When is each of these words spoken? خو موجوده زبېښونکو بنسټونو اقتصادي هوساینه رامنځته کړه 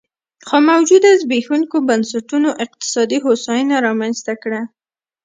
خو 0.47 0.57
موجوده 0.69 1.09
زبېښونکو 1.21 1.77
بنسټونو 1.89 2.49
اقتصادي 2.65 3.17
هوساینه 3.25 3.75
رامنځته 3.87 4.33
کړه 4.43 4.61